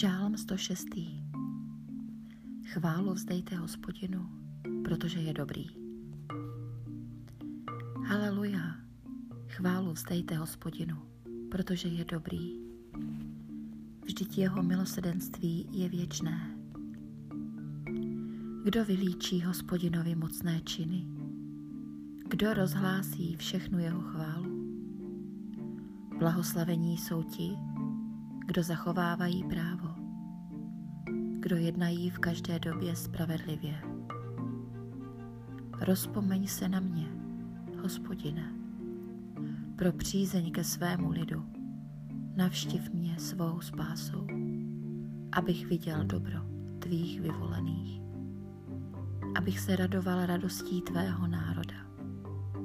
Žálm 0.00 0.36
106. 0.36 0.88
Chválu 2.66 3.12
vzdejte 3.14 3.56
hospodinu, 3.56 4.28
protože 4.84 5.20
je 5.20 5.32
dobrý. 5.32 5.66
Haleluja, 8.06 8.76
chválu 9.48 9.92
vzdejte 9.92 10.36
hospodinu, 10.36 10.96
protože 11.50 11.88
je 11.88 12.04
dobrý. 12.04 12.56
Vždyť 14.04 14.38
jeho 14.38 14.62
milosedenství 14.62 15.68
je 15.72 15.88
věčné. 15.88 16.56
Kdo 18.64 18.84
vylíčí 18.84 19.42
hospodinovi 19.42 20.14
mocné 20.14 20.60
činy? 20.60 21.06
Kdo 22.28 22.54
rozhlásí 22.54 23.36
všechnu 23.36 23.78
jeho 23.78 24.00
chválu? 24.00 24.74
Blahoslavení 26.18 26.98
jsou 26.98 27.22
ti, 27.22 27.50
kdo 28.50 28.62
zachovávají 28.62 29.44
právo, 29.44 29.89
kdo 31.40 31.56
jednají 31.56 32.10
v 32.10 32.18
každé 32.18 32.58
době 32.58 32.96
spravedlivě. 32.96 33.82
Rozpomeň 35.80 36.46
se 36.46 36.68
na 36.68 36.80
mě, 36.80 37.06
hospodine, 37.82 38.52
pro 39.76 39.92
přízeň 39.92 40.52
ke 40.52 40.64
svému 40.64 41.10
lidu, 41.10 41.44
navštiv 42.36 42.90
mě 42.90 43.18
svou 43.18 43.60
spásou, 43.60 44.26
abych 45.32 45.66
viděl 45.66 46.04
dobro 46.04 46.38
tvých 46.78 47.20
vyvolených, 47.20 48.00
abych 49.34 49.60
se 49.60 49.76
radoval 49.76 50.26
radostí 50.26 50.82
tvého 50.82 51.26
národa, 51.26 51.86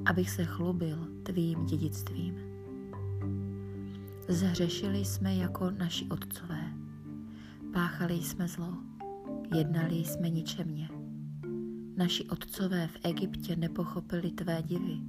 abych 0.04 0.30
se 0.30 0.44
chlubil 0.44 1.08
tvým 1.22 1.66
dědictvím 1.66 2.56
Zhřešili 4.28 5.04
jsme 5.04 5.34
jako 5.34 5.70
naši 5.70 6.06
otcové. 6.08 6.65
Páchali 7.76 8.14
jsme 8.14 8.48
zlo, 8.48 8.74
jednali 9.56 9.94
jsme 9.94 10.30
ničemně. 10.30 10.88
Naši 11.96 12.24
otcové 12.24 12.86
v 12.86 12.98
Egyptě 13.02 13.56
nepochopili 13.56 14.30
tvé 14.30 14.62
divy, 14.62 15.00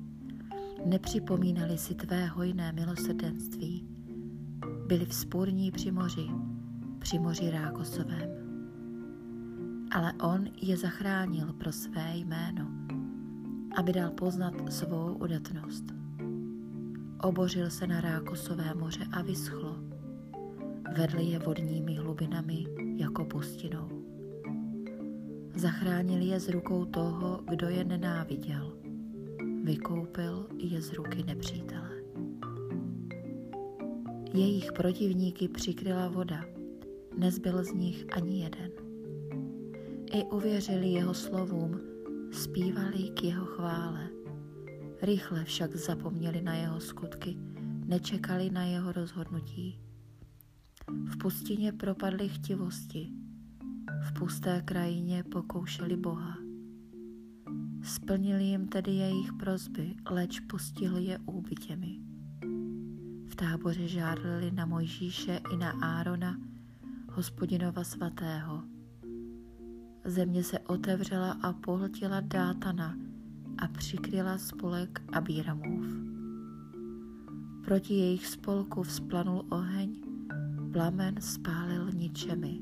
nepřipomínali 0.85 1.77
si 1.77 1.95
tvé 1.95 2.25
hojné 2.25 2.71
milosrdenství, 2.71 3.87
byli 4.87 5.05
vzpůrní 5.05 5.71
při 5.71 5.91
moři, 5.91 6.27
při 6.99 7.19
moři 7.19 7.51
Rákosovém. 7.51 8.29
Ale 9.91 10.13
on 10.13 10.47
je 10.61 10.77
zachránil 10.77 11.53
pro 11.53 11.71
své 11.71 12.17
jméno, 12.17 12.67
aby 13.77 13.93
dal 13.93 14.11
poznat 14.11 14.53
svou 14.69 15.13
udatnost. 15.13 15.83
Obořil 17.21 17.69
se 17.69 17.87
na 17.87 18.01
Rákosové 18.01 18.73
moře 18.73 19.05
a 19.11 19.21
vyschlo. 19.21 19.96
Vedli 20.97 21.23
je 21.23 21.39
vodními 21.39 21.95
hlubinami 21.95 22.65
jako 22.97 23.25
pustinou. 23.25 23.89
Zachránil 25.55 26.21
je 26.21 26.39
z 26.39 26.49
rukou 26.49 26.85
toho, 26.85 27.39
kdo 27.49 27.69
je 27.69 27.83
nenáviděl. 27.83 28.77
Vykoupil 29.63 30.47
je 30.57 30.81
z 30.81 30.93
ruky 30.93 31.23
nepřítele. 31.23 31.89
Jejich 34.33 34.71
protivníky 34.71 35.47
přikryla 35.47 36.07
voda, 36.07 36.45
nezbyl 37.17 37.63
z 37.63 37.73
nich 37.73 38.05
ani 38.11 38.43
jeden. 38.43 38.71
I 40.11 40.23
uvěřili 40.23 40.87
jeho 40.87 41.13
slovům, 41.13 41.79
zpívali 42.31 43.09
k 43.13 43.23
jeho 43.23 43.45
chvále 43.45 44.09
Rychle 45.01 45.43
však 45.43 45.75
zapomněli 45.75 46.41
na 46.41 46.55
jeho 46.55 46.79
skutky, 46.79 47.37
nečekali 47.85 48.49
na 48.49 48.63
jeho 48.63 48.91
rozhodnutí. 48.91 49.86
V 51.05 51.17
pustině 51.17 51.71
propadli 51.71 52.29
chtivosti, 52.29 53.11
v 54.07 54.13
pusté 54.19 54.61
krajině 54.61 55.23
pokoušeli 55.23 55.97
Boha. 55.97 56.37
Splnili 57.83 58.43
jim 58.43 58.67
tedy 58.67 58.91
jejich 58.91 59.33
prozby, 59.33 59.95
leč 60.09 60.39
postihli 60.39 61.03
je 61.03 61.19
úbytěmi. 61.25 61.99
V 63.27 63.35
táboře 63.35 63.87
žádlili 63.87 64.51
na 64.51 64.65
Mojžíše 64.65 65.39
i 65.53 65.57
na 65.57 65.71
Árona, 65.71 66.37
hospodinova 67.11 67.83
svatého. 67.83 68.63
Země 70.05 70.43
se 70.43 70.59
otevřela 70.59 71.31
a 71.31 71.53
pohltila 71.53 72.19
Dátana, 72.19 72.97
a 73.57 73.67
přikryla 73.67 74.37
spolek 74.37 75.01
Abíramův. 75.13 75.85
Proti 77.65 77.93
jejich 77.93 78.27
spolku 78.27 78.83
vzplanul 78.83 79.45
oheň, 79.49 80.06
plamen 80.77 81.17
spálil 81.17 81.89
ničemi. 81.89 82.61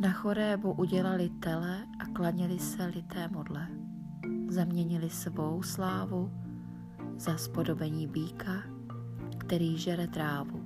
Na 0.00 0.16
chorébu 0.16 0.72
udělali 0.72 1.28
tele 1.44 1.84
a 1.98 2.04
klaněli 2.16 2.58
se 2.58 2.86
lité 2.86 3.28
modle. 3.28 3.68
Zaměnili 4.48 5.10
svou 5.10 5.62
slávu 5.62 6.32
za 7.16 7.36
spodobení 7.36 8.06
býka, 8.06 8.64
který 9.38 9.76
žere 9.76 10.08
trávu. 10.08 10.64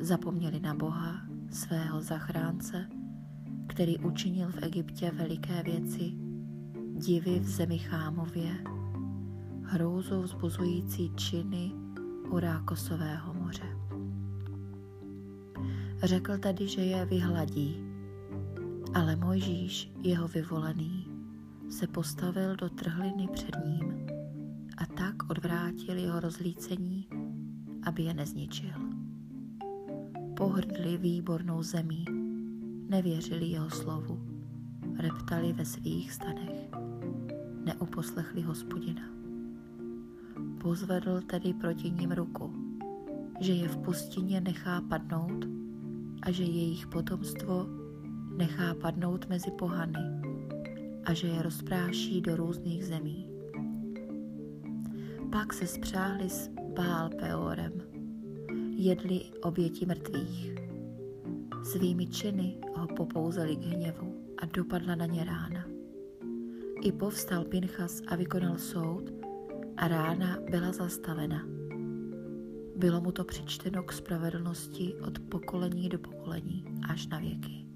Zapomněli 0.00 0.60
na 0.60 0.74
Boha, 0.74 1.20
svého 1.50 2.00
zachránce, 2.00 2.88
který 3.66 3.98
učinil 3.98 4.48
v 4.52 4.62
Egyptě 4.62 5.10
veliké 5.10 5.62
věci 5.62 6.12
divy 6.92 7.40
v 7.40 7.48
zemi 7.48 7.78
Chámově, 7.78 8.52
hrůzu 9.62 10.22
vzbuzující 10.22 11.12
činy 11.16 11.72
u 12.30 12.38
Rákosového 12.38 13.34
moře. 13.34 13.35
Řekl 16.06 16.38
tedy, 16.38 16.68
že 16.68 16.80
je 16.80 17.04
vyhladí, 17.04 17.76
ale 18.94 19.16
Mojžíš, 19.16 19.90
jeho 20.02 20.28
vyvolený, 20.28 21.06
se 21.68 21.86
postavil 21.86 22.56
do 22.56 22.68
trhliny 22.68 23.28
před 23.32 23.54
ním 23.66 24.06
a 24.76 24.86
tak 24.86 25.30
odvrátil 25.30 25.96
jeho 25.98 26.20
rozlícení, 26.20 27.08
aby 27.82 28.02
je 28.02 28.14
nezničil. 28.14 28.70
Pohrdli 30.36 30.96
výbornou 30.96 31.62
zemí, 31.62 32.04
nevěřili 32.88 33.46
jeho 33.46 33.70
slovu, 33.70 34.20
reptali 34.98 35.52
ve 35.52 35.64
svých 35.64 36.12
stanech 36.12 36.70
neuposlechli 37.64 38.42
hospodina. 38.42 39.02
Pozvedl 40.62 41.20
tedy 41.20 41.54
proti 41.54 41.90
ním 41.90 42.12
ruku, 42.12 42.52
že 43.40 43.52
je 43.52 43.68
v 43.68 43.76
pustině 43.76 44.40
nechá 44.40 44.80
padnout 44.80 45.55
a 46.22 46.30
že 46.30 46.42
jejich 46.42 46.86
potomstvo 46.86 47.66
nechá 48.36 48.74
padnout 48.74 49.28
mezi 49.28 49.50
pohany 49.50 49.98
a 51.04 51.14
že 51.14 51.26
je 51.26 51.42
rozpráší 51.42 52.20
do 52.20 52.36
různých 52.36 52.84
zemí. 52.84 53.28
Pak 55.32 55.52
se 55.52 55.66
spřáhli 55.66 56.30
s 56.30 56.50
Bál 56.74 57.10
Peorem, 57.10 57.72
jedli 58.76 59.20
oběti 59.42 59.86
mrtvých. 59.86 60.54
Svými 61.62 62.06
činy 62.06 62.58
ho 62.76 62.86
popouzeli 62.86 63.56
k 63.56 63.64
hněvu 63.64 64.34
a 64.42 64.46
dopadla 64.46 64.94
na 64.94 65.06
ně 65.06 65.24
rána. 65.24 65.64
I 66.82 66.92
povstal 66.92 67.44
Pinchas 67.44 68.02
a 68.06 68.16
vykonal 68.16 68.58
soud 68.58 69.12
a 69.76 69.88
rána 69.88 70.38
byla 70.50 70.72
zastavena. 70.72 71.55
Bylo 72.76 73.00
mu 73.00 73.12
to 73.12 73.24
přičteno 73.24 73.82
k 73.82 73.92
spravedlnosti 73.92 74.94
od 74.94 75.18
pokolení 75.18 75.88
do 75.88 75.98
pokolení 75.98 76.64
až 76.88 77.06
na 77.06 77.18
věky. 77.18 77.66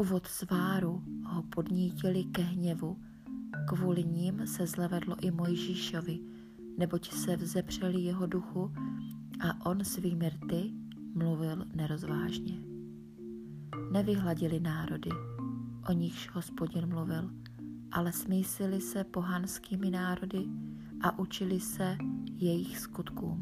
Uvod 0.00 0.26
sváru 0.26 1.02
ho 1.24 1.42
podnítili 1.42 2.24
ke 2.24 2.42
hněvu, 2.42 2.98
kvůli 3.68 4.04
ním 4.04 4.46
se 4.46 4.66
zlevedlo 4.66 5.16
i 5.20 5.30
Mojžíšovi, 5.30 6.20
neboť 6.78 7.12
se 7.12 7.36
vzepřeli 7.36 8.00
jeho 8.00 8.26
duchu 8.26 8.72
a 9.40 9.66
on 9.66 9.84
svými 9.84 10.28
rty 10.28 10.72
mluvil 11.14 11.64
nerozvážně. 11.74 12.58
Nevyhladili 13.92 14.60
národy, 14.60 15.10
o 15.88 15.92
nichž 15.92 16.30
hospodin 16.30 16.86
mluvil, 16.86 17.30
ale 17.92 18.12
smísili 18.12 18.80
se 18.80 19.04
pohanskými 19.04 19.90
národy 19.90 20.44
a 21.00 21.18
učili 21.18 21.60
se 21.60 21.96
jejich 22.42 22.78
skutkům. 22.78 23.40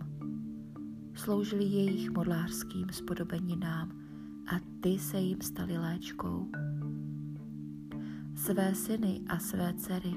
Sloužili 1.15 1.65
jejich 1.65 2.11
modlářským 2.11 2.89
spodobeninám 2.93 3.93
a 4.55 4.61
ty 4.81 4.99
se 4.99 5.21
jim 5.21 5.41
stali 5.41 5.79
léčkou. 5.79 6.47
Své 8.35 8.75
syny 8.75 9.21
a 9.29 9.39
své 9.39 9.75
dcery 9.75 10.15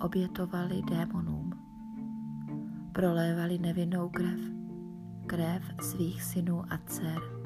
obětovali 0.00 0.82
démonům. 0.90 1.52
Prolévali 2.92 3.58
nevinnou 3.58 4.08
krev, 4.08 4.40
krev 5.26 5.62
svých 5.80 6.22
synů 6.22 6.72
a 6.72 6.78
dcer 6.86 7.36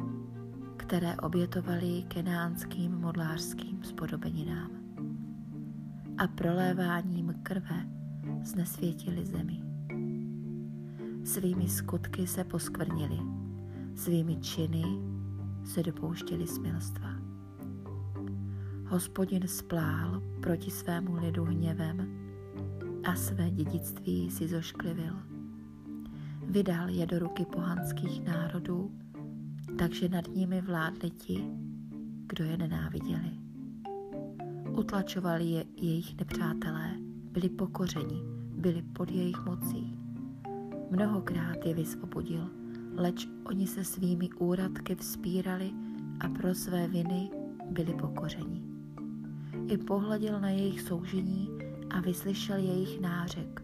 které 0.91 1.17
obětovali 1.17 2.05
kenánským 2.09 2.93
modlářským 2.93 3.85
spodobeninám. 3.85 4.71
A 6.19 6.27
proléváním 6.27 7.35
krve 7.43 7.87
znesvětili 8.43 9.27
zemi. 9.27 9.70
Svými 11.31 11.69
skutky 11.69 12.27
se 12.27 12.45
poskvrnili, 12.45 13.19
svými 13.95 14.37
činy 14.37 14.85
se 15.65 15.83
dopouštěli 15.83 16.47
smilstva. 16.47 17.09
Hospodin 18.87 19.49
splál 19.49 20.23
proti 20.43 20.71
svému 20.71 21.15
lidu 21.15 21.45
hněvem 21.45 22.19
a 23.05 23.15
své 23.15 23.51
dědictví 23.51 24.31
si 24.31 24.49
zošklivil. 24.49 25.15
Vydal 26.47 26.89
je 26.89 27.07
do 27.07 27.19
ruky 27.19 27.45
pohanských 27.45 28.25
národů, 28.25 28.91
takže 29.79 30.09
nad 30.09 30.29
nimi 30.29 30.61
vládli 30.61 31.11
ti, 31.11 31.45
kdo 32.27 32.45
je 32.45 32.57
nenáviděli. 32.57 33.31
Utlačovali 34.79 35.45
je 35.45 35.65
jejich 35.77 36.17
nepřátelé, 36.17 36.95
byli 37.33 37.49
pokořeni, 37.49 38.23
byli 38.57 38.83
pod 38.83 39.11
jejich 39.11 39.45
mocí. 39.45 40.00
Mnohokrát 40.91 41.67
je 41.67 41.75
vysvobodil, 41.75 42.51
leč 42.97 43.29
oni 43.45 43.67
se 43.67 43.85
svými 43.85 44.29
úradky 44.39 44.95
vzpírali 44.95 45.71
a 46.21 46.29
pro 46.29 46.55
své 46.55 46.89
viny 46.89 47.31
byli 47.71 47.95
pokořeni. 47.95 48.63
I 49.69 49.79
pohleděl 49.79 50.41
na 50.41 50.51
jejich 50.51 50.81
soužení 50.81 51.49
a 51.91 52.01
vyslyšel 52.01 52.57
jejich 52.57 53.01
nářek. 53.01 53.63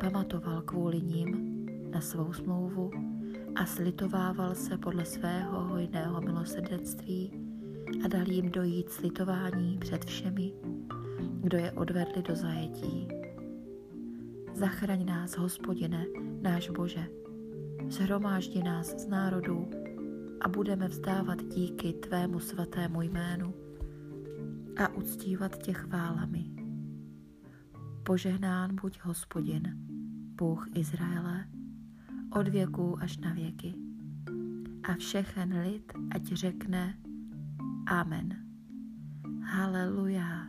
Pamatoval 0.00 0.62
kvůli 0.62 1.02
ním 1.02 1.66
na 1.90 2.00
svou 2.00 2.32
smlouvu 2.32 2.90
a 3.56 3.66
slitovával 3.66 4.54
se 4.54 4.78
podle 4.78 5.04
svého 5.04 5.64
hojného 5.64 6.20
milosrdenství 6.20 7.32
a 8.04 8.08
dal 8.08 8.28
jim 8.28 8.50
dojít 8.50 8.90
slitování 8.90 9.78
před 9.78 10.04
všemi, 10.04 10.52
kdo 11.40 11.58
je 11.58 11.72
odvedli 11.72 12.22
do 12.22 12.36
zajetí. 12.36 13.23
Zachraň 14.54 15.06
nás, 15.06 15.36
hospodine, 15.36 16.06
náš 16.42 16.70
Bože, 16.70 17.06
zhromáždi 17.88 18.62
nás 18.62 18.86
z 18.86 19.06
národů 19.06 19.70
a 20.40 20.48
budeme 20.48 20.88
vzdávat 20.88 21.42
díky 21.44 21.92
tvému 21.92 22.40
svatému 22.40 23.02
jménu 23.02 23.54
a 24.76 24.88
uctívat 24.88 25.58
tě 25.58 25.72
chválami. 25.72 26.50
Požehnán 28.02 28.76
buď 28.82 29.00
hospodin, 29.02 29.62
Bůh 30.38 30.66
Izraele, 30.74 31.44
od 32.38 32.48
věků 32.48 32.98
až 33.02 33.18
na 33.18 33.32
věky. 33.32 33.74
A 34.82 34.94
všechen 34.94 35.60
lid 35.60 35.92
ať 36.14 36.24
řekne 36.24 36.94
Amen. 37.86 38.36
Haleluja. 39.42 40.46